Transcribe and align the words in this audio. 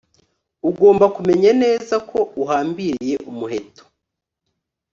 Ugomba 0.69 1.05
kumenya 1.15 1.51
neza 1.63 1.95
ko 2.09 2.19
uhambiriye 2.41 3.15
umuheto 3.29 3.83